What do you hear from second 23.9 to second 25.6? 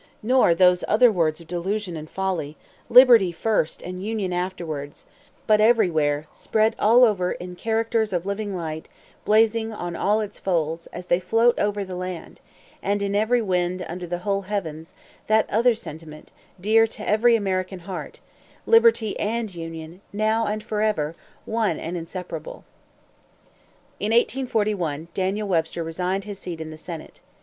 In 1841, Daniel